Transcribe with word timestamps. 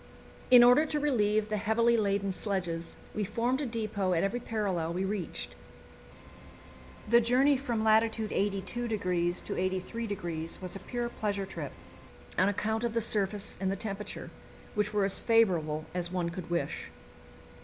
In 0.49 0.63
order 0.63 0.87
to 0.87 0.99
relieve 0.99 1.49
the 1.49 1.57
heavily 1.57 1.95
laden 1.95 2.31
sledges, 2.31 2.97
we 3.13 3.23
formed 3.23 3.61
a 3.61 3.67
depot 3.67 4.13
at 4.13 4.23
every 4.23 4.39
parallel 4.39 4.93
we 4.93 5.05
reached. 5.05 5.53
The 7.07 7.21
journey 7.21 7.55
from 7.55 7.83
lat. 7.83 8.01
82° 8.01 8.65
to 9.43 9.53
83° 9.53 10.59
was 10.59 10.75
a 10.75 10.79
pure 10.79 11.09
pleasure 11.09 11.45
trip, 11.45 11.73
on 12.35 12.49
account 12.49 12.83
of 12.83 12.95
the 12.95 12.99
surface 12.99 13.59
and 13.61 13.71
the 13.71 13.75
temperature, 13.75 14.31
which 14.73 14.91
were 14.91 15.05
as 15.05 15.19
favourable 15.19 15.85
as 15.93 16.09
one 16.11 16.31
could 16.31 16.49
wish. 16.49 16.89